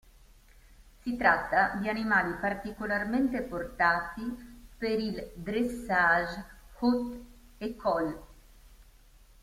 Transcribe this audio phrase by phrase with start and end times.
[1.03, 6.43] Si tratta di animali particolarmente portati per il dressage
[6.79, 7.23] "haute
[7.59, 8.19] ecole".